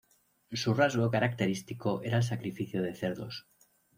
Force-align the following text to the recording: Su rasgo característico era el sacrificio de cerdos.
Su 0.51 0.73
rasgo 0.73 1.11
característico 1.11 2.01
era 2.01 2.17
el 2.17 2.23
sacrificio 2.23 2.81
de 2.81 2.95
cerdos. 2.95 3.45